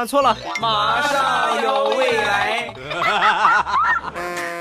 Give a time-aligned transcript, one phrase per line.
[0.00, 2.72] 啊，错了，马上有未来。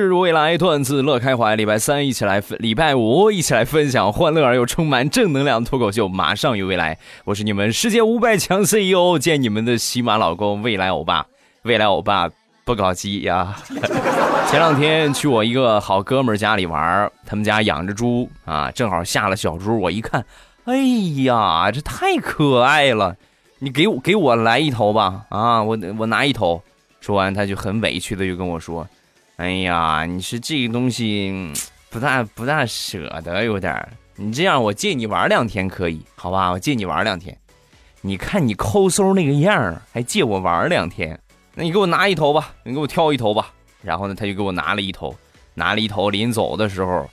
[0.00, 0.02] away.
[0.02, 1.54] 机智如未来，段子乐开怀。
[1.56, 6.08] 礼拜三一起来，礼拜五一起来分享欢乐而又充满正能量脱口秀。
[6.08, 11.26] 马上有未来，我是你们世界五百强 CEO，见你们的喜马老公未来欧巴，
[11.62, 12.30] 未来欧巴。
[12.62, 13.56] 不搞基呀！
[14.48, 19.80] 前两天去我一个好哥们家里玩，他们家养着猪啊，正好下了小猪。
[19.80, 20.24] 我一看，
[20.66, 20.76] 哎
[21.24, 23.16] 呀，这太可爱了！
[23.58, 25.22] 你给我给我来一头吧！
[25.30, 26.62] 啊，我我拿一头。
[27.00, 28.86] 说完，他就很委屈的就跟我说
[29.40, 31.50] ：“哎呀，你是这个东西
[31.88, 33.88] 不大不大舍得，有点。
[34.16, 36.02] 你这样，我借你玩两天可以？
[36.14, 37.34] 好吧，我借你玩两天。
[38.02, 41.18] 你看你抠搜那个样儿还借我玩两天？”
[41.56, 43.50] 那你给我拿一头吧，你给我挑一头吧。
[43.80, 45.16] 然后呢，他就给我拿了一头，
[45.54, 46.10] 拿了一头。
[46.10, 47.08] 临走的时候，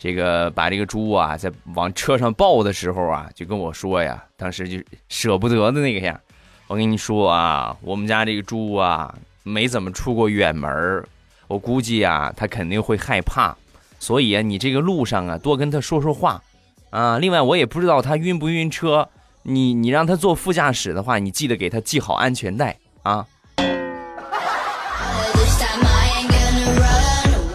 [0.00, 6.20] 这个把这个猪啊，在往车上抱的时候啊，就跟我说呀，当时就舍不得的那个样。
[6.66, 11.06] 我跟你说啊，我们家这个猪啊，没怎么出过远门
[11.48, 13.56] 我估计啊，他肯定会害怕。
[13.98, 16.40] 所以啊，你这个路上啊，多跟他说说话
[16.90, 17.18] 啊。
[17.18, 19.08] 另外，我也不知道他晕不晕车，
[19.42, 23.26] 你你让他坐副驾驶的话，你记得给他系好安全带啊。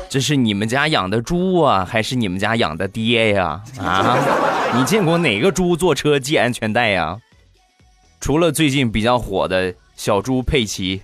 [0.10, 3.64] 这是你们家养的猪啊，还是你们家养的爹呀？
[3.80, 4.18] 啊，
[4.76, 7.18] 你见过哪个猪坐车系安全带呀？
[8.20, 11.02] 除了最近比较火的小猪佩奇。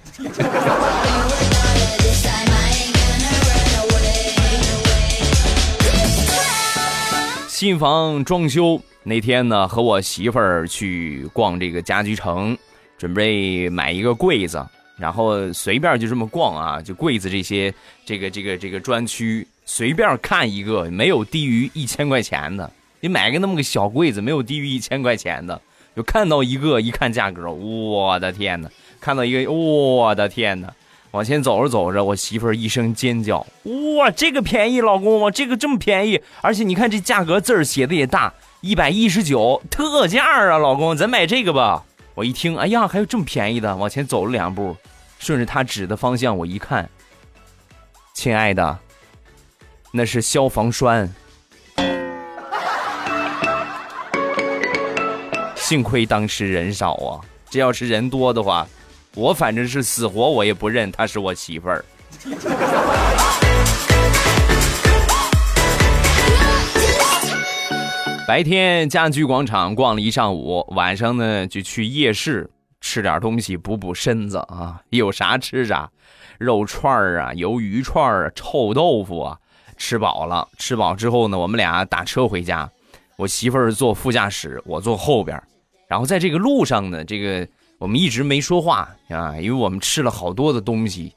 [7.60, 12.58] 新房装修那天呢，和我媳妇儿去逛这个家居城，
[12.98, 14.66] 准备买一个柜子。
[14.98, 17.74] 然后随便就这么逛啊，就柜子这些，
[18.06, 22.72] 这个这个这个专区随便看一个，没有低于一千块钱的。
[23.02, 25.62] 你买个那么个小柜子，没有低于一千块钱的。
[25.98, 28.70] 就看到一个，一看价格，我的天哪！
[29.02, 30.74] 看到一个，我的天哪！
[31.12, 33.46] 往前走着走着，我媳妇儿一声尖叫
[33.98, 41.84] ：“哇，这个便宜，老公，这个这么便宜，而且你看这价格字儿写的也大，一百一十九，特价啊，老公，咱买这个吧。”
[42.16, 44.76] 我一听，哎呀，还有这么便宜的，往前走了两步。
[45.20, 46.90] 顺着他指的方向，我一看，
[48.14, 48.78] 亲爱的，
[49.92, 51.14] 那是消防栓。
[55.56, 58.68] 幸亏当时人少啊，这要是人多的话，
[59.16, 61.84] 我反正是死活我也不认她是我媳妇儿。
[68.28, 72.50] 白天家居广场逛了一上午，晚上呢就去夜市。
[72.82, 74.82] 吃点东西补补身子啊！
[74.90, 75.92] 有啥吃啥，
[76.38, 79.38] 肉串啊，鱿鱼串啊，臭豆腐啊。
[79.76, 82.70] 吃饱了，吃饱之后呢，我们俩打车回家。
[83.18, 85.42] 我媳妇儿坐副驾驶，我坐后边。
[85.90, 87.46] 然后在这个路上呢，这个
[87.80, 91.12] 我们一直没说话啊，因为我们吃了好多的东西，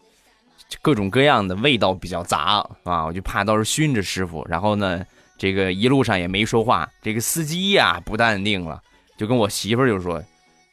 [0.80, 4.46] 各种各样的味道比较杂啊，我就怕到时候熏着师傅。
[4.48, 5.04] 然后呢，
[5.36, 6.88] 这个一路上也没说话。
[7.02, 8.80] 这个司机呀不淡定了，
[9.18, 10.22] 就跟我媳妇就说，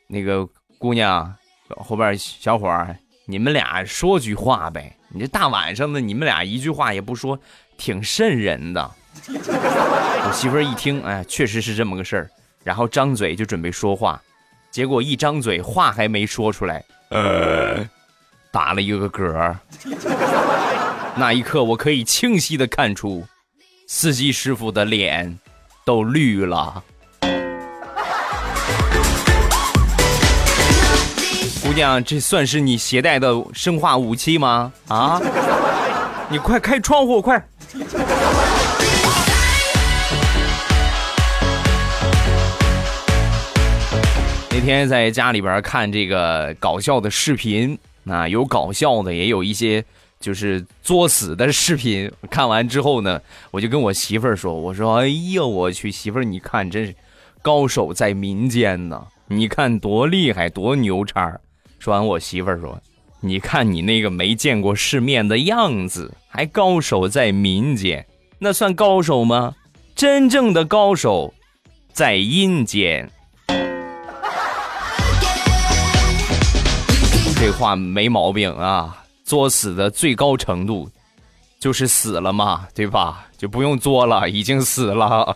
[0.08, 0.48] 那个。
[0.82, 1.36] 姑娘，
[1.76, 2.96] 后边小伙儿，
[3.26, 4.96] 你们俩说句话呗。
[5.10, 7.38] 你这大晚上的，你们俩一句话也不说，
[7.78, 8.90] 挺瘆人的。
[9.28, 12.30] 我媳妇一听，哎，确实是这么个事儿，
[12.64, 14.22] 然后张嘴就准备说话，
[14.72, 17.84] 结果一张嘴，话还没说出来，呃，
[18.52, 19.56] 打了一个嗝。
[21.16, 23.26] 那一刻，我可以清晰的看出，
[23.88, 25.38] 司机师傅的脸
[25.84, 26.84] 都绿了。
[31.64, 34.72] 姑娘，这算是你携带的生化武器吗？
[34.88, 35.20] 啊！
[36.30, 37.44] 你快开窗户，快！
[44.70, 47.76] 天天在家里边看这个搞笑的视频，
[48.06, 49.84] 啊，有搞笑的，也有一些
[50.20, 52.12] 就是作死的视频。
[52.30, 53.20] 看完之后呢，
[53.50, 56.94] 我就跟我媳妇儿说：“我说，哎呀，我去，媳妇儿，你看，真是
[57.42, 59.08] 高手在民间呢！
[59.26, 61.36] 你看多厉害，多牛叉！”
[61.80, 62.80] 说完，我媳妇儿说
[63.22, 68.06] ：“你看你那个没见过世面的样子，还高手在民间，
[68.38, 69.56] 那算高手吗？
[69.96, 71.34] 真正的高手
[71.92, 73.10] 在阴间。”
[77.42, 79.02] 这话没毛病啊！
[79.24, 80.92] 作死的最高程度
[81.58, 83.28] 就是死了嘛，对吧？
[83.38, 85.34] 就不用作了，已经死了。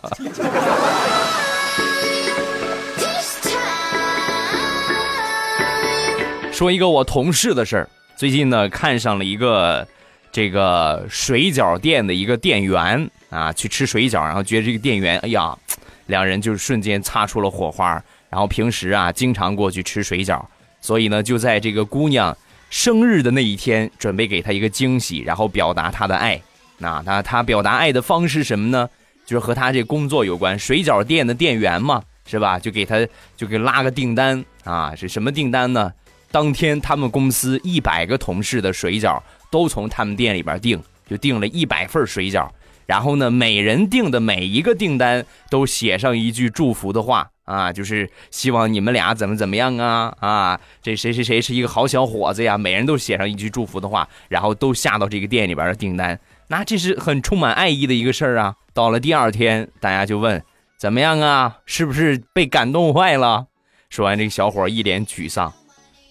[6.52, 7.88] 说一个我同事的事儿。
[8.16, 9.88] 最近呢，看上了一个
[10.30, 15.56] 这个水饺店的一个店员啊，去吃水饺，然后觉得这个店员，哎呀，
[16.04, 18.02] 两人就瞬间擦出了火花。
[18.28, 20.44] 然后平时啊，经常过去吃水饺，
[20.84, 22.36] 所以呢，就在这个姑娘
[22.68, 26.38] 生日的那一天，准备给她一个惊喜，然后表达她的爱。
[26.76, 28.86] 那那他表达爱的方式什么呢？
[29.24, 32.58] 就是和他这工作有关，水饺店的店员嘛，是吧？
[32.58, 32.96] 就给他
[33.34, 35.90] 就给拉个订单啊，是什么订单呢？
[36.30, 39.18] 当天他们公司一百个同事的水饺
[39.50, 40.78] 都从他们店里边订，
[41.08, 42.46] 就订了一百份水饺。
[42.84, 56.18] 然后呢，每人订的每一个订单都写上一句祝福的话啊，就是希望你们俩怎么怎么样啊啊，这谁谁谁是一个好小伙子呀，每人都写上一句祝福的话，然后都下到这个店里边的订单。
[56.48, 58.54] 那这是很充满爱意的一个事儿啊！
[58.72, 60.42] 到了第二天，大家就问
[60.78, 61.58] 怎么样啊？
[61.66, 63.46] 是不是被感动坏了？
[63.88, 65.52] 说完，这个小伙一脸沮丧，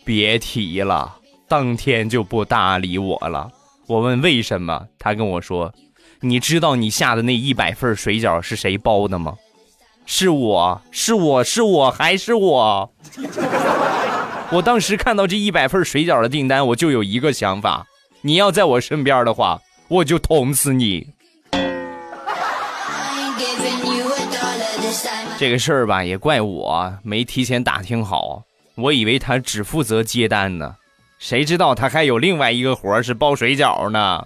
[0.06, 3.52] 别提了，当天就不搭理我了。
[3.88, 5.74] 我问为什么，他跟我说
[6.22, 9.36] ：“你知道你下的那一百份水饺是谁包的吗？
[10.06, 12.92] 是我是我是我还是我？
[14.52, 17.86] 我当时看到这一百份水饺的订单，我就有一个想法：
[18.22, 19.60] 你要在我身边的话。”
[19.90, 21.10] 我就捅死你！
[25.38, 28.42] 这个事儿吧，也怪我没提前打听好。
[28.76, 30.78] 我以为他只负责接单呢，
[31.20, 34.26] 谁知道他还有另外一个活是包水饺呢。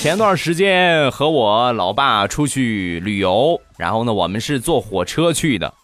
[0.00, 5.74] 前段时间和我老爸出去旅游，然后呢，我们是坐火车去的。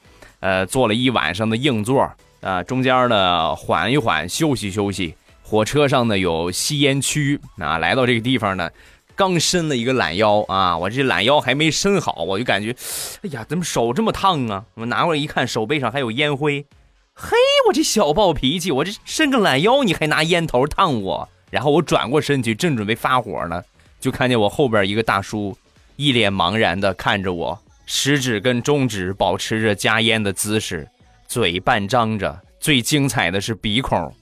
[0.41, 2.11] 呃，坐了一晚上的硬座，
[2.41, 5.15] 啊，中间呢缓一缓，休息休息。
[5.43, 8.71] 火车上呢有吸烟区，啊，来到这个地方呢，
[9.15, 12.75] 刚伸了一个懒腰啊，我这懒腰还没伸好，我就感觉，
[13.23, 14.65] 哎呀，怎么手这么烫啊？
[14.77, 16.65] 我拿过来一看，手背上还有烟灰，
[17.13, 17.37] 嘿，
[17.69, 21.29] 我这小暴脾气，我这伸个懒腰，你还拿烟头烫我？
[21.51, 23.63] 然后我转过身去，正准备发火呢，
[24.07, 25.59] 就看见我后边一个大叔，
[25.97, 27.61] 一脸茫然的看着我。
[27.87, 30.87] 食指跟中指保持着夹烟的姿势，
[31.27, 34.15] 嘴半张着，最精彩的是鼻孔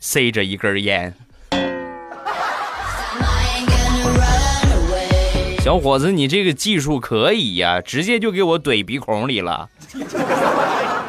[0.00, 1.12] 塞着一根烟。
[5.58, 9.68] 小伙子，你这个技术可以呀，直接就给我怼鼻孔里了。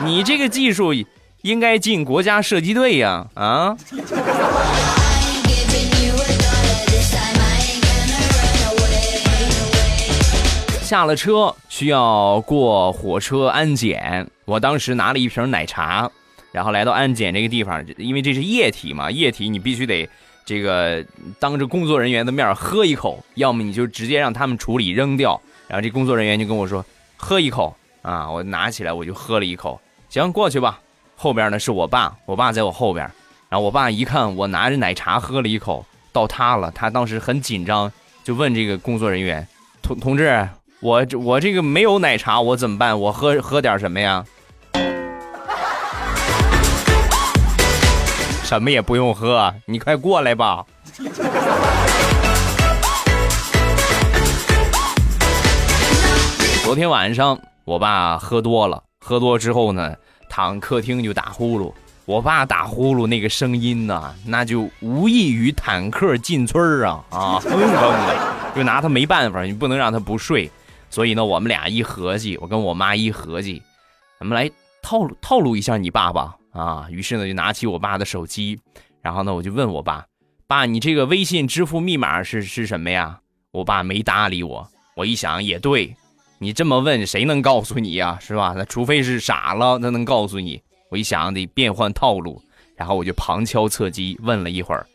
[0.04, 0.94] 你这个技术
[1.44, 3.78] 应该进国家射击队呀，啊！
[10.83, 16.12] 下了车需要过火车安检，我当时拿了一瓶奶茶，
[16.51, 20.07] 然后来到安检这个地方，因为这是液体嘛，液体你必须得
[20.45, 21.03] 这个
[21.39, 25.39] 当着工作人员的面喝一口，要么你就直接让他们处理扔掉。
[25.69, 26.85] 然后这工作人员就跟我说
[27.15, 30.80] 喝一口啊，我拿起来我就喝了一口，行过去吧。
[31.15, 33.09] 后边呢是我爸，我爸在我后边，
[33.50, 37.89] 然后我爸一看我拿着奶茶喝了一口，到他了，他当时很紧张，
[38.24, 39.47] 就问这个工作人员
[39.81, 40.45] 同同志。
[40.83, 43.00] 我这我这个没有奶茶，我怎么办？
[43.00, 44.21] 我喝喝点什么呀？
[48.44, 50.65] 什么也不用喝，你快过来吧。
[56.66, 59.95] 昨天晚上我爸喝多了，喝多之后呢，
[60.30, 61.71] 躺客厅就打呼噜。
[62.04, 68.18] 我爸打呼噜那个声音呢，那就无异于坦克进村啊啊，哼哼的，
[68.54, 70.52] 就拿他没办法，你不能让他不睡。
[70.94, 73.64] 所以呢，我们俩一合计，我跟我妈一合计，
[74.19, 74.47] 咱们来
[74.83, 76.88] 套路套路一下你爸爸啊。
[76.92, 78.59] 于是呢，就拿起我爸的手机，
[79.02, 80.06] 然后呢，我就问我爸
[80.45, 83.19] ：“爸，你这个微信支付密码是是什么呀？”
[83.50, 84.69] 我爸没搭理我。
[84.95, 85.95] 我一想也对，
[86.38, 88.19] 你这么问，谁能告诉你呀？
[88.21, 88.54] 是吧？
[88.56, 90.62] 那除非是傻了，他能告诉你。
[90.92, 92.40] 我一想得变换套路，
[92.76, 94.85] 然后我就旁敲侧击问了一会儿，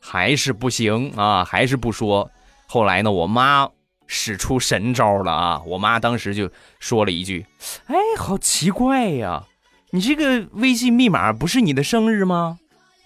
[0.00, 2.30] 还是不行啊，还是不说。
[2.68, 3.68] 后来呢，我妈。
[4.08, 5.62] 使出神招了啊！
[5.66, 6.50] 我妈当时就
[6.80, 7.46] 说了一句
[7.86, 9.44] ：“哎，好奇怪呀，
[9.90, 12.58] 你这个微信密码不是你的生日吗？”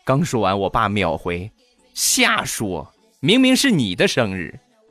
[0.07, 1.53] 刚说完，我爸秒回
[1.93, 4.59] ：“瞎说，明明是你的生日。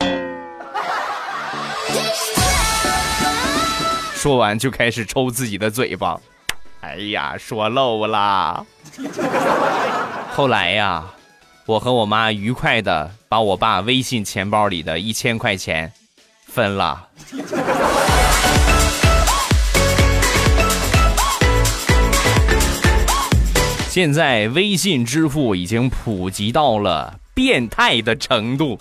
[4.14, 6.20] 说完就开始抽自己的嘴巴。
[6.82, 8.64] 哎呀，说漏啦。
[10.32, 11.04] 后来呀，
[11.66, 15.92] 我和我妈愉快的把我爸微信钱包里的一千块钱。
[16.52, 17.08] 分了。
[23.88, 28.78] 现在微信支付已经普及到了变态的程度。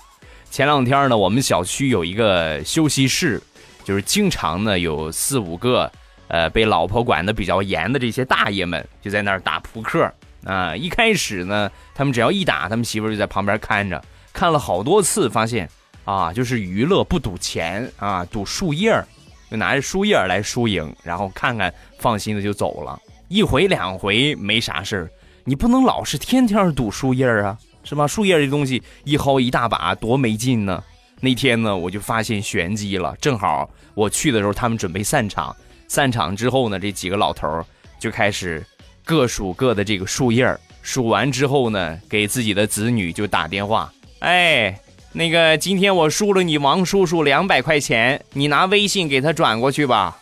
[0.49, 3.41] 前两天呢，我们小区有一个休息室，
[3.85, 5.89] 就是经常呢有四五个，
[6.27, 10.13] 呃，被老婆管的比较严的这些大爷们就在那儿打扑克
[10.43, 10.75] 啊。
[10.75, 15.69] 一开始呢，他们只要一打，他们媳妇就在旁边看着，看了好多次，发现
[16.03, 19.08] 啊，就是娱乐不赌钱啊，赌树叶儿，
[19.50, 23.00] 就拿着树叶儿来输赢，然后看看放心的就走了。
[23.27, 25.12] 一回两回没啥事儿，
[25.43, 28.05] 你不能老是天天赌树叶儿啊，是吧？
[28.05, 30.84] 树叶这东西一薅一大把，多没劲呢。
[31.20, 33.15] 那天呢，我就发现玄机了。
[33.22, 35.55] 正好我去的时候，他们准备散场。
[35.88, 37.63] 散场之后呢，这几个老头
[38.00, 38.65] 就开始
[39.05, 44.75] 各数各的这个树叶儿数完之后呢，给自己的子女就打电话：“哎，
[45.13, 50.17] 那个今天我输了你王叔叔两百块钱，你拿微信给他转过去吧。”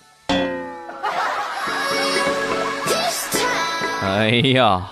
[4.02, 4.90] 哎呀，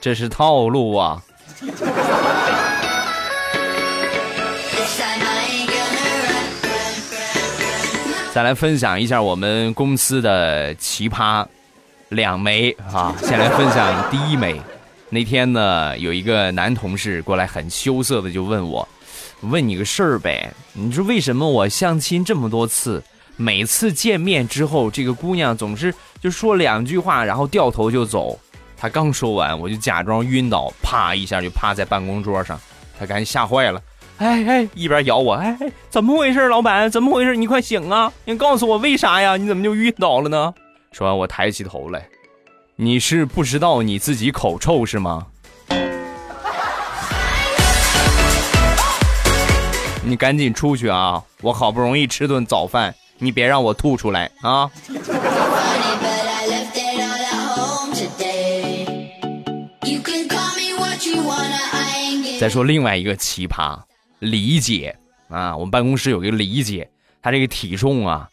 [0.00, 1.22] 这是套路啊！
[8.32, 11.46] 再来分享一下我们公司的奇葩
[12.08, 13.14] 两枚啊！
[13.22, 14.60] 先来分享第一枚。
[15.08, 18.86] 那天呢，有一个男同事过来，很羞涩的就问我
[19.50, 23.02] ：“问你个事儿呗，你说为什么我相亲这么多次，
[23.36, 28.38] 每次见面之后，这个姑娘总是就说两句话，然后掉头就走？”
[28.76, 32.60] 他刚说完，我就假装晕倒，啪一下就趴在办公桌上，
[32.98, 33.80] 他赶紧吓坏了。
[34.18, 36.48] 哎哎，一边咬我，哎哎，怎么回事？
[36.48, 37.34] 老板，怎么回事？
[37.34, 38.12] 你快醒啊！
[38.26, 39.36] 你告诉我为啥呀？
[39.36, 40.52] 你怎么就晕倒了呢？
[40.92, 42.06] 说完，我抬起头来，
[42.76, 45.26] 你是不知道你自己口臭是吗？
[50.06, 51.22] 你赶紧出去啊！
[51.40, 54.70] 我好不容易吃顿早饭，你别让我吐出来啊！
[62.38, 63.78] 再说另外一个奇葩。
[64.18, 64.94] 李姐
[65.28, 66.88] 啊，我们办公室有一个李姐，
[67.22, 68.28] 她这个体重啊，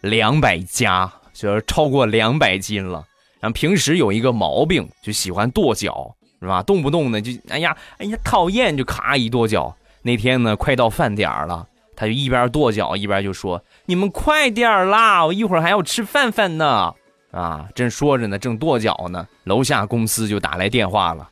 [0.00, 3.04] 两百加，就是超过两百斤了。
[3.40, 6.62] 然后平时有一个毛病，就喜欢跺脚，是吧？
[6.62, 9.76] 动不动呢就哎呀哎呀讨厌，就咔一跺脚。
[10.02, 16.94] 那天呢，快到饭点了，他就一边跺脚一边就说：“你们快点啦，我一会儿还要吃饭饭呢。”
[17.32, 21.28] 啊，正说着呢，正跺脚呢，楼下公司就打来电话了：“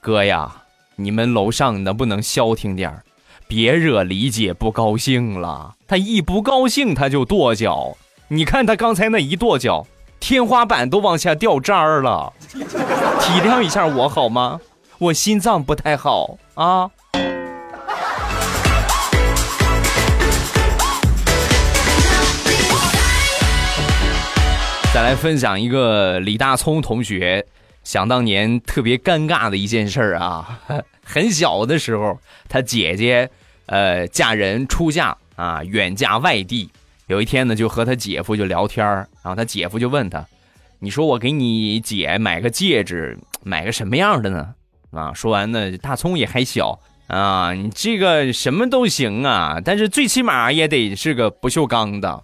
[0.00, 0.62] 哥呀，
[0.96, 3.02] 你们楼上能不能消停点
[3.46, 7.96] 别惹李姐不高兴了，她一不高兴她就跺脚。
[8.28, 9.86] 你看她刚才那一跺脚，
[10.18, 12.32] 天花板都往下掉渣儿了。
[13.20, 14.60] 体谅一下我好吗？
[14.98, 16.90] 我心脏不太好啊。
[24.94, 27.44] 再来分享一个李大聪同学
[27.82, 30.60] 想当年特别尴尬的一件事儿啊。
[31.02, 32.16] 很小的时候，
[32.48, 33.28] 他姐姐，
[33.66, 36.70] 呃，嫁人出嫁啊，远嫁外地。
[37.08, 40.24] 有一天呢，就和他姐夫就聊天然后他姐夫就问他
[40.78, 44.54] ：“你说我给你姐买个戒指， 买个什么样的呢？”
[44.94, 52.22] 啊，说完呢，大葱也还小啊，你这个什么都行啊，但是最起码也得是个不锈钢的。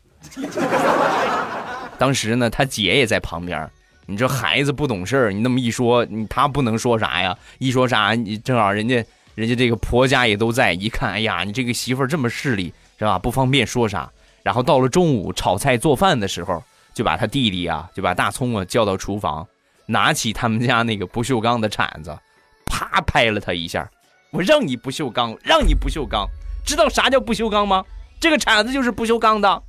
[2.01, 3.71] 当时呢，他姐也在旁边。
[4.07, 7.37] 你这孩子不懂事儿，你那么一说，你他不能说啥呀？
[7.59, 9.05] 一说啥，你正好人家
[9.35, 13.19] 人家这个婆家也都在，一看，哎呀，你这个媳妇儿这么势利，是吧？
[13.19, 14.11] 不方便说啥。
[14.43, 16.65] 然后到了中午炒菜做饭的时候，
[16.95, 19.47] 就把他弟弟啊，就把大葱啊叫到厨房，
[19.85, 22.19] 拿起他们家那个不锈钢的铲子，
[22.65, 23.87] 啪拍了他一下。
[24.31, 26.27] 我让你不锈钢，让你不锈钢，
[26.65, 27.85] 知道啥叫不锈钢吗？
[28.19, 29.63] 这个铲子就是不锈钢的。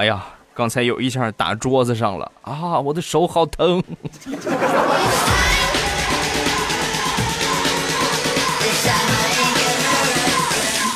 [0.00, 3.84] 哎呀，刚才有一下打桌子上了啊，我的手好疼。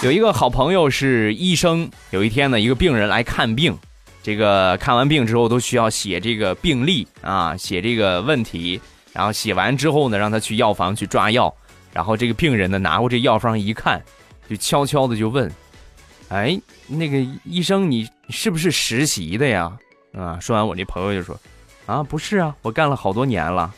[0.02, 3.76] 有一个好朋友是医生，有一天呢，一个病人来看病，
[4.22, 8.80] 这个看完病之后都需要写这个病历啊，写这个问题，
[9.12, 11.54] 然后写完之后呢，让他去药房去抓药，
[11.92, 14.02] 然后这个病人呢拿过这药方一看，
[14.48, 15.52] 就悄悄的就问。
[16.28, 19.72] 哎，那个医生，你是不是实习的呀？
[20.12, 21.38] 啊，说完，我这朋友就说
[21.86, 23.74] ：“啊，不是啊，我干了好多年了。”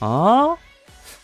[0.00, 0.48] 啊，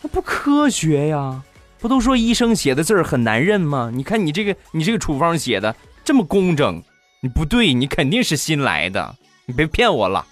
[0.01, 1.43] 那不科学呀！
[1.79, 3.91] 不都说医生写的字儿很难认吗？
[3.93, 6.81] 你看你这个，你这个处方写的这么工整，
[7.19, 9.15] 你不对，你肯定是新来的，
[9.45, 10.25] 你别骗我了。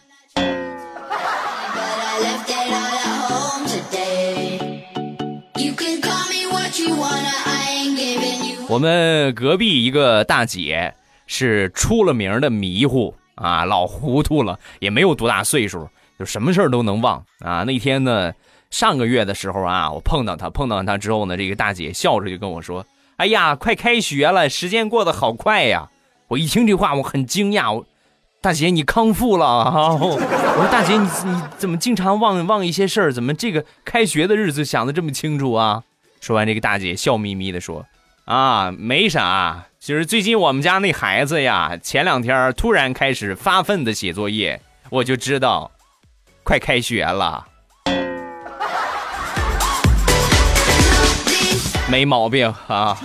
[8.71, 10.93] 我们隔壁一个大姐
[11.27, 17.63] 是出了名的迷糊啊，老糊涂了，也没有多大岁数，就什么事儿都能忘啊。
[17.63, 18.31] 那天呢，
[18.69, 22.85] 上个月的时候啊，我碰到她，碰到她之后呢，这个大姐笑着就跟我说
[23.17, 25.89] ：“哎呀，快开学了，时间过得好快呀！
[26.29, 27.73] 我一听这话，我很惊讶。
[27.73, 27.85] 我，
[28.39, 29.91] 大姐，你康复了啊？
[29.99, 33.11] 我说大姐，你你怎么经常忘忘一些事儿？
[33.11, 35.83] 怎么这个开学的日子想的这么清楚啊？
[36.21, 37.85] 说完，这个大姐笑眯眯的说
[38.31, 45.69] ：“啊，没啥，就是最近我们家那孩子呀，前两天突然开始发奋的写作业，我就知道，
[46.41, 47.45] 快开学了。”
[51.91, 52.97] 没毛病啊！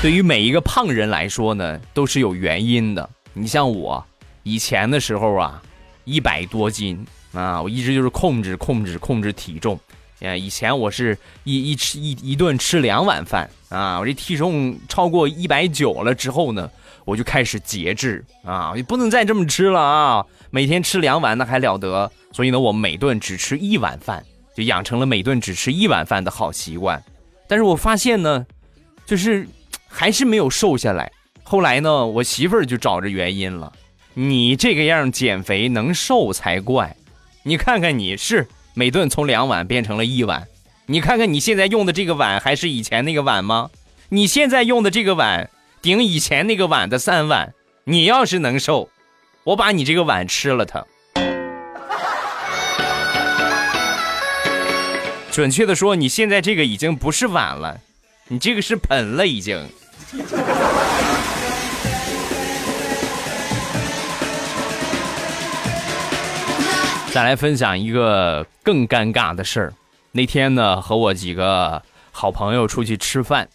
[0.00, 3.10] 对于每一个胖人来说呢，都是有原因的。
[3.34, 4.02] 你像我
[4.44, 5.60] 以前的时候啊，
[6.04, 9.78] 一百多斤啊，我一直就是控制、控制、控制体重。
[10.20, 16.70] 呃，以前我是一一吃一一顿吃两碗饭啊，我这体重超过一百九了之后呢。
[17.04, 20.24] 我就开始节制啊，你不能再这么吃了啊！
[20.50, 22.08] 每天吃两碗那还了得？
[22.30, 24.24] 所以呢，我每顿只吃一碗饭，
[24.56, 27.02] 就养成了每顿只吃一碗饭的好习惯。
[27.48, 28.46] 但是我发现呢，
[29.04, 29.48] 就是
[29.88, 31.10] 还是没有瘦下来。
[31.42, 33.72] 后来呢，我媳妇儿就找着原因了：
[34.14, 36.96] 你这个样减肥能瘦才怪！
[37.44, 40.46] 你看看你是每顿从两碗变成了一碗，
[40.86, 43.70] 你看看你现在用的这个碗还是以前那个碗吗？
[44.10, 45.50] 你现在用的这个碗。
[45.80, 48.88] 顶以前那个碗的三碗，你要是能瘦，
[49.42, 50.86] 我把你这个碗吃了它。
[55.32, 57.80] 准确的说，你现在这个已经不是碗了，
[58.28, 59.68] 你这个是盆了已经。
[67.12, 69.74] 再来分享一个更尴尬的事儿，
[70.12, 73.46] 那天呢和我几个好朋友出去吃饭。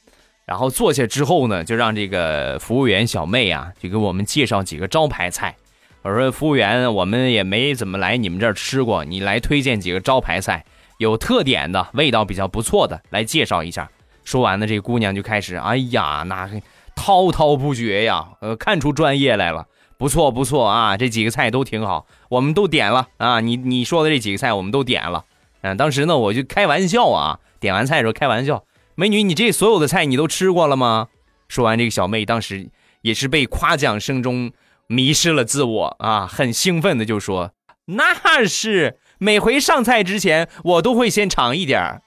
[0.45, 5.55] 然后坐下之后呢，就让这个服务员小妹啊，就给我们介绍几个招牌菜。
[6.03, 10.63] 我说：“服务员，我们也没怎么来你们这儿吃过，你来推荐几个招牌菜，
[10.99, 13.89] 有特点的，味道比较不错的，来介绍一下。”
[14.23, 16.47] 说完呢，这姑娘就开始：“哎呀，那
[16.95, 19.65] 滔滔不绝呀，呃，看出专业来了，
[19.97, 23.39] 不错不错啊，这几个菜都挺好，我们都点了啊。
[23.39, 25.25] 你你说的这几个菜我们都点了。
[25.61, 28.63] 嗯，当时呢，我就开玩笑啊，点完菜的时候开玩笑。”
[28.99, 31.09] 美女，你这所有的菜你都吃过了吗？
[31.47, 32.69] 说完，这个小妹当时
[33.01, 34.51] 也是被夸奖声中
[34.87, 37.51] 迷失了自我啊，很兴奋的就说
[37.85, 42.01] ：“那是每回上菜之前，我都会先尝一点儿。”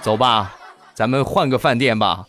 [0.00, 0.56] 走吧，
[0.94, 2.26] 咱们换个饭店吧。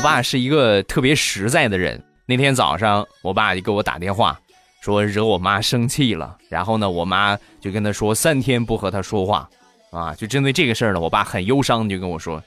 [0.00, 2.02] 我爸是一个特别实在的人。
[2.24, 4.40] 那天早上，我爸就给我打电话，
[4.80, 6.38] 说惹我妈生气了。
[6.48, 9.46] 然后呢，我妈就跟他说三天不和他说话，
[9.90, 12.42] 啊，就针对这个事儿呢，我爸很忧伤，就跟我说：“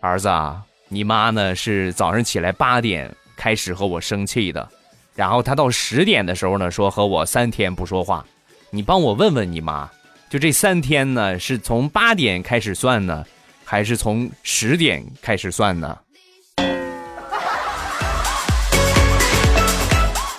[0.00, 4.68] 儿子啊，你妈呢是早上起来八点开始和我生气的，
[5.14, 8.22] 然后她到十点的时候呢说和我三天不说话。
[8.68, 9.90] 你帮我问问你妈，
[10.28, 13.24] 就这三天呢是从八点开始算呢，
[13.64, 15.98] 还是从十点开始算呢？”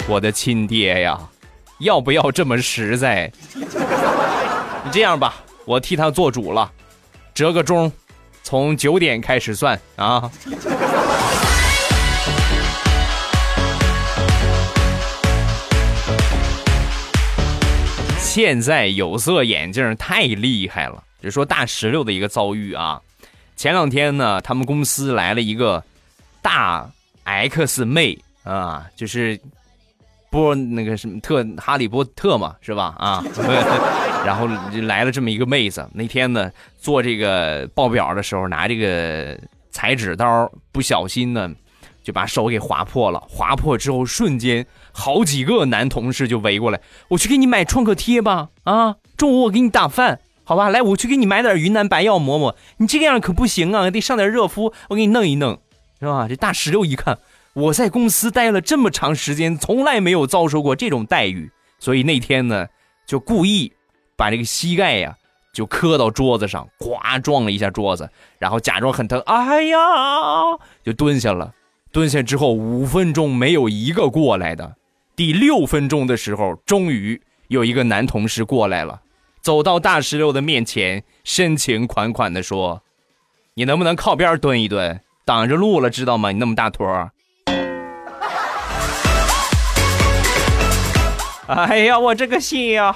[0.09, 1.19] 我的亲爹呀，
[1.77, 3.31] 要不要这么实在？
[4.83, 6.71] 你这样吧，我替他做主了，
[7.31, 7.91] 折个钟，
[8.41, 10.31] 从九点开始算啊。
[18.17, 22.99] 现在有色眼镜太厉害了，就说大石榴的一个遭遇啊。
[23.55, 25.83] 前两天呢，他们公司来了一个
[26.41, 26.89] 大
[27.25, 29.39] X 妹啊，就是。
[30.29, 32.93] 波那个什么特哈利波特嘛，是吧？
[32.97, 33.23] 啊，
[34.25, 34.47] 然后
[34.83, 35.87] 来了这么一个妹子。
[35.93, 39.39] 那天呢，做这个报表的时候，拿这个
[39.71, 41.51] 裁纸刀，不小心呢，
[42.03, 43.19] 就把手给划破了。
[43.27, 48.49] 划破之后，瞬间好几个男同事就围过来，我去给你买创可贴吧。
[48.65, 50.69] 啊，中午我给你打饭，好吧？
[50.69, 52.55] 来，我去给你买点云南白药抹抹。
[52.77, 55.59] 你这个样可不行啊，得上点热敷，我给你弄一弄，
[55.99, 56.27] 是吧？
[56.29, 57.17] 这大石榴一看。
[57.53, 62.67] 我在公司待了这么长时间，从来没有遭受过这种待遇，所以那天呢，
[63.05, 63.73] 就故意
[64.15, 65.17] 把这个膝盖呀
[65.51, 69.77] 就磕到桌子上，咵撞了一下桌子，然后假装很疼，哎呀，
[70.83, 71.53] 就蹲下了。
[71.91, 74.75] 蹲下之后五分钟没有一个过来的，
[75.15, 79.01] 第六分钟的时候，终于有一个男同事过来了，
[79.41, 82.83] 走到大石榴的面前，深情款款的说
[83.55, 86.31] ：“你能不能靠边蹲一蹲，挡着路了，知道吗？
[86.31, 87.09] 你那么大坨。”
[91.49, 92.95] 哎呀，我这个心呀！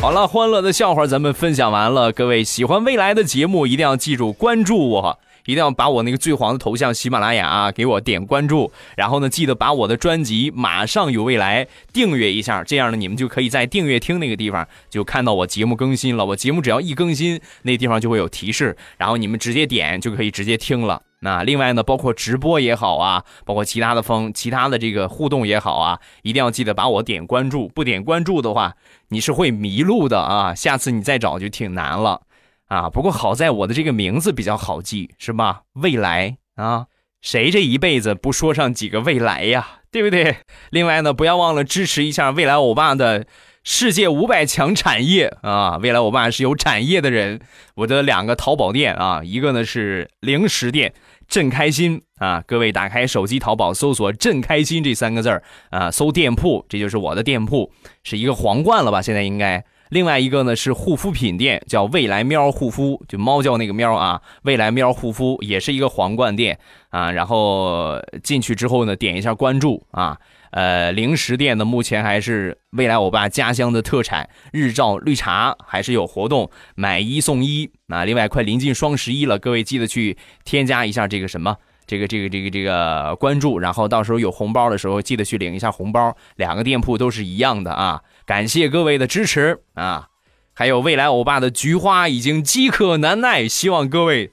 [0.00, 2.10] 好了，欢乐的笑话咱们分享完了。
[2.10, 5.18] 各位喜欢未来的节目，一定要记住关注我，
[5.48, 8.70] 一定要把我那个最黄的头像喜马拉雅啊给我点关注。
[8.98, 16.26] 然后呢，记得把我的专辑《马上有未来》订阅一下，这样呢，你们就可以在订阅厅那个地方就看到我节目更新了。
[16.26, 21.00] 我节目只要一更新，那地方就会有提示，然后你们直接点就可以直接听了。
[21.20, 27.68] 那另外呢，包括直播也好啊，包括其他的风、其他的这个互动也好啊，一定要记得把我点关注。
[27.68, 28.74] 不点关注的话，
[29.08, 30.54] 你是会迷路的啊！
[30.54, 32.20] 下次你再找就挺难了
[32.68, 32.88] 啊。
[32.88, 35.62] 不过好在我的这个名字比较好记，是吧？
[35.74, 36.86] 未来啊，
[37.20, 39.80] 谁这一辈子不说上几个未来呀？
[39.90, 40.36] 对不对？
[40.70, 43.26] 另外呢，不要忘了支持一下未来欧巴的。
[43.64, 45.76] 世界五百强产业啊！
[45.82, 47.40] 未来欧巴是有产业的人。
[47.74, 50.94] 我的两个淘宝店啊，一个呢是零食店，
[51.26, 52.42] 朕开心啊！
[52.46, 57.70] 各位打开手机淘宝搜索“朕开心”这三个字儿啊，搜店铺，这就是我的店铺，
[58.04, 59.02] 是一个皇冠了吧？
[59.02, 59.62] 现在应该。
[59.90, 66.58] 另外一个呢是护肤品店，叫未来喵护肤，就猫叫那个喵啊，未来喵护肤也是一个皇冠店
[66.90, 67.10] 啊。
[67.12, 70.18] 然后进去之后呢，点一下关注啊。
[70.50, 78.06] 呃，零食店呢，目前还是未来欧巴家乡的特产日照绿茶，还是有活动，买一送一啊。
[78.06, 81.54] 另外，快临近双十一了，各位记得去添加一下这个什么，
[81.86, 86.16] 这个这个这个这个关注，然后到时候有红包的时候，记得去领一下红包。
[86.36, 90.08] 两个店铺都是一样的啊，感谢各位的支持啊！
[90.52, 94.32] 还有未来欧巴的菊花已经饥渴难耐，希望各位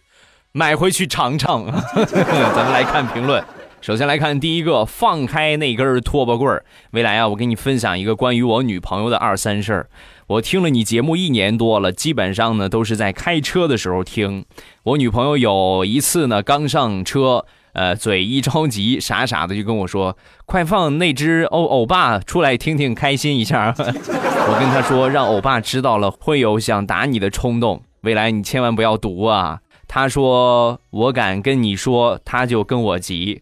[0.52, 1.66] 买回去尝尝。
[1.96, 3.42] 咱们来看评论。
[3.80, 6.66] 首先来看第一个，放开那根拖把棍儿。
[6.92, 9.90] 未来啊，我给你分享一个关于我女朋友的二三事儿。
[10.28, 14.44] 我听了你节目一年多了，基本上呢都是在开车的时候听。
[14.84, 23.76] 我女朋友有一次呢，刚上车，呃，嘴一着急，傻傻的就跟我说：“快放那只欧欧巴出来听听，开心一下。
[23.78, 27.84] ”我跟他说，让欧巴知道了会有想打你的冲动。
[28.02, 29.60] 未来你千万不要读啊。
[29.90, 33.42] 他说：“我敢跟你说，他就跟我急。”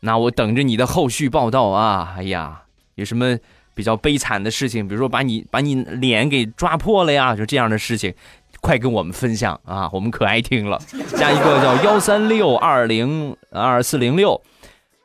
[0.00, 2.14] 那我等着你的后续报道啊！
[2.18, 2.62] 哎呀，
[2.96, 3.38] 有什么
[3.74, 4.86] 比较悲惨的事情？
[4.86, 8.12] 比如说把你把你脸给抓破了呀，就这样的事情，
[8.60, 9.88] 快跟我们分享啊！
[9.92, 10.78] 我们可爱听了。
[11.16, 14.40] 加一个叫幺三六二零二四零六，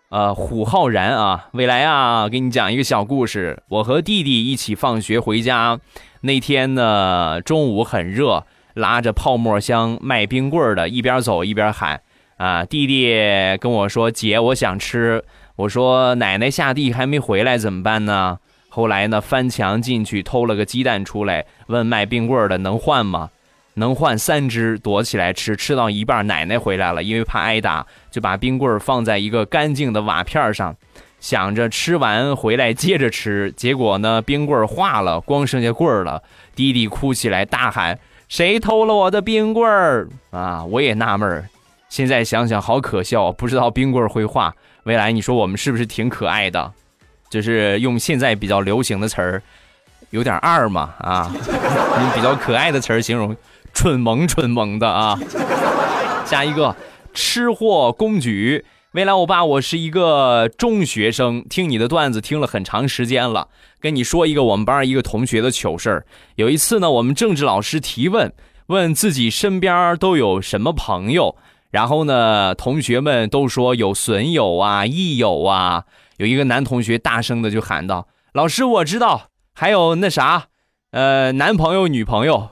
[0.10, 3.64] 呃，虎浩然啊，未来啊，给你讲一个小故事。
[3.70, 5.80] 我和弟弟一起放学回家，
[6.22, 12.02] 那天呢中午很热，拉着泡沫箱卖冰棍的，一边走一边喊。
[12.38, 13.14] 啊，弟弟
[13.62, 15.24] 跟我说：“姐，我想吃。”
[15.56, 23.30] 我说：“奶奶下地还没回来，怎么办呢？”后来呢，翻墙进去偷了个鸡蛋出来，问卖冰棍的能换吗？
[23.76, 25.56] 能换三只，躲起来吃。
[25.56, 30.76] 吃到一半，奶奶回来了，因为怕挨打，就把冰棍放在一个干净的瓦片上，
[31.20, 33.52] 想着吃完回来接着吃。
[33.56, 36.22] 结果呢，冰棍化了，光剩下棍儿了。
[36.56, 41.48] 弟弟哭起来，大喊：“谁偷了我的冰棍儿？”啊，我也纳闷儿。
[41.90, 44.54] 现在想想好可笑，不知道冰棍会化。
[44.84, 46.72] 未来你说我们是不是挺可爱的？
[47.30, 49.42] 就是用现在比较流行的词儿，
[50.12, 51.30] 有点二嘛啊，
[52.00, 53.36] 用比较可爱的词儿形容，
[53.76, 55.20] 蠢萌蠢萌的啊。
[56.26, 56.76] 下一个
[57.14, 63.50] 吃货公举，未来我爸，我是一个中学生，听你的段子听了很长时间了。
[63.80, 66.06] 跟你说一个我们班一个同学的糗事儿。
[66.36, 68.34] 有一次呢，我们政治老师提问，
[68.68, 71.36] 问自己身边都有什么朋友。
[71.70, 75.84] 然后呢，同学们都说有损友啊、益友啊。
[76.18, 80.46] 有一个男同学大声的就喊道：“老师，我知道，还有那啥，
[80.96, 82.50] 呃，男朋友、女朋友。”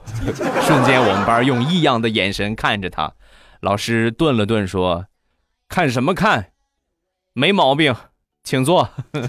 [0.66, 3.10] 瞬间，我们班用异样的眼神看着他。
[3.62, 5.06] 老师顿了顿说
[5.66, 6.48] ：“看什么看？
[7.32, 7.94] 没毛病，
[8.42, 8.90] 请坐。”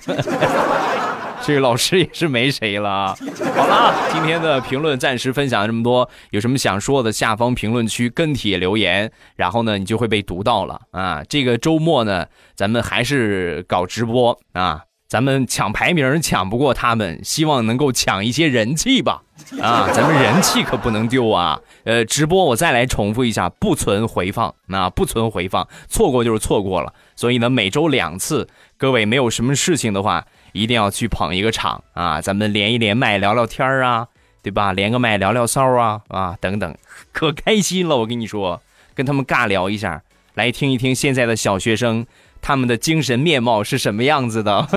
[1.44, 3.16] 这个老师也是没谁了啊！
[3.56, 11.24] 好了，今天的评论暂时分享这么多，有什么想说的，下方评论区跟帖留言，然后呢，你就会被读到了啊！
[11.30, 12.26] 这个周末呢，
[12.56, 19.22] 咱们还是搞直播啊，咱们抢排名抢不过他们，希望能够抢一些人气吧！
[19.62, 21.60] 啊，咱们人气可不能丢啊！
[21.84, 26.94] 呃，直播我再来重复一下，不存回放，那不存回放，错过就是错过了。
[27.16, 30.26] 所以呢，每周两次，各位没有什么事情的话。
[30.56, 32.22] 一定要去捧一个场啊！
[32.22, 34.08] 咱们连一连麦聊聊天啊，
[34.42, 34.72] 对吧？
[34.72, 36.74] 连个麦聊聊骚啊啊等等，
[37.12, 37.98] 可开心了！
[37.98, 38.62] 我跟你说，
[38.94, 40.02] 跟他们尬聊一下，
[40.36, 42.06] 来听一听现在的小学生
[42.46, 44.68] 他们的精神面貌是什么样子的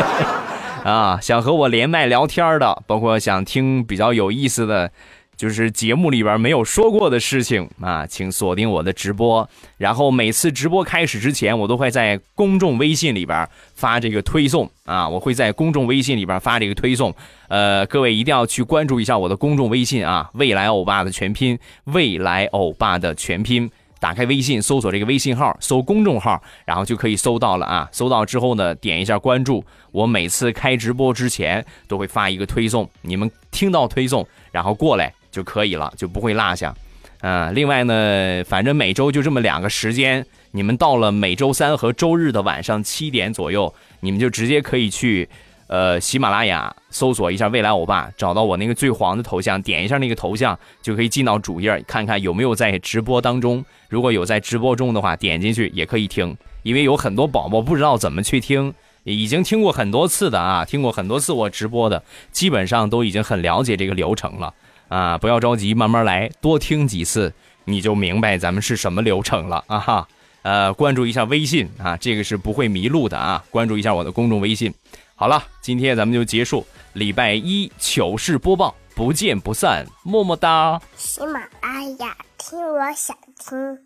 [0.82, 1.18] 啊！
[1.20, 4.90] 想和我连麦聊天的，包括想听比较有意思的
[5.36, 9.46] 就是节目里边没有说过的事情啊，请锁定我的直播。
[9.76, 17.14] 然后每次直播开始之前，我都会在公众微信里边发这个推送啊，我会在公众微信里边发这个推送。
[17.48, 23.70] 呃，各位一定要去关注一下我的公众微信啊，未来欧巴的全拼，未来欧巴的全拼。
[24.00, 27.88] 打开微信，搜索这个微信号，搜公众号，然后就可以搜到了啊。
[27.92, 29.64] 搜到之后呢，点一下关注。
[29.92, 35.12] 我每次开直播之前都会发一个推送，你们听到推送，然后过来。
[35.32, 36.74] 就可以了，就不会落下。
[37.20, 45.28] 嗯，另外呢，反正每周就这么两个时间，你们到了每周三和周日的晚上七点左右，你们就直接可以去，
[45.68, 53.64] 呃，喜马拉雅搜索一下“未来欧巴”，找到我那个最黄的头像，点一下那个头像，就可以进到主页，看看有没有在直播当中。
[53.88, 56.36] 如果有在直播中的话，点进去也可以听。
[56.62, 58.72] 因为有很多宝宝不知道怎么去听，
[59.04, 64.54] 已经听过很多次的啊，听过很多次我直播的，基本上都已经很了解这个流程了。
[64.88, 67.32] 啊，不要着急，慢慢来，多听几次，
[67.64, 70.08] 你就明白咱们是什么流程了啊哈。
[70.42, 73.42] 呃，关注一下微信啊，这个是不会迷路的啊。
[73.50, 74.72] 关注一下我的公众微信。
[75.18, 80.78] 好了，今天咱们就结束礼拜一糗事播报，不见不散，么么哒。
[80.94, 83.85] 喜马拉雅听，我想听。